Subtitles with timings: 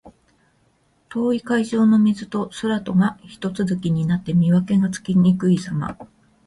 [1.09, 5.95] 遠い海上の水と空とがひと続きになって、見分けがつきにくいさま。